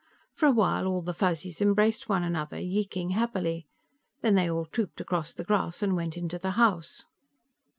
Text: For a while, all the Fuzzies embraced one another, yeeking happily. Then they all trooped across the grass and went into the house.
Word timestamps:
For 0.33 0.47
a 0.47 0.51
while, 0.51 0.87
all 0.87 1.03
the 1.03 1.13
Fuzzies 1.13 1.61
embraced 1.61 2.09
one 2.09 2.23
another, 2.23 2.57
yeeking 2.57 3.11
happily. 3.11 3.67
Then 4.21 4.33
they 4.33 4.49
all 4.49 4.65
trooped 4.65 4.99
across 4.99 5.31
the 5.31 5.43
grass 5.43 5.83
and 5.83 5.95
went 5.95 6.17
into 6.17 6.39
the 6.39 6.49
house. 6.57 7.05